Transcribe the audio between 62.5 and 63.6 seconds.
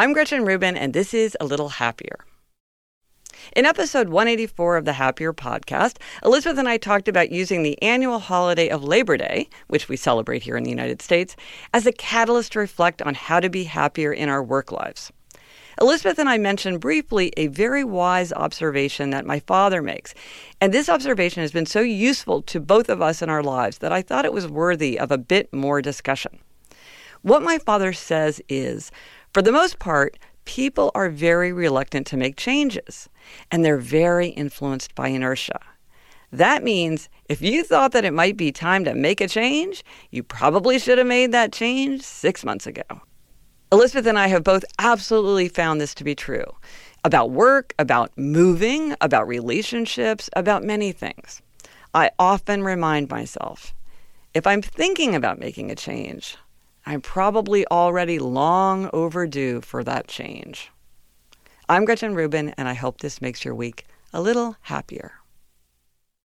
and I hope this makes your